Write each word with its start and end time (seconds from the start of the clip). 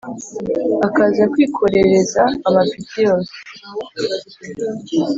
Akazakwikorereza 0.87 2.21
amapiki 2.47 2.97
yose 3.05 3.35